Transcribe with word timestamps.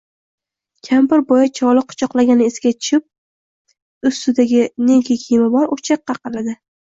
Kampir 0.87 1.19
boya 1.33 1.43
choli 1.59 1.83
quchoqlagani 1.91 2.47
esiga 2.51 2.71
tushib, 2.77 3.05
ustidagi 4.11 4.65
neki 4.89 5.19
kiyimi 5.27 5.53
bor, 5.59 5.71
o`choqqa 5.77 6.19
qaladi 6.25 6.59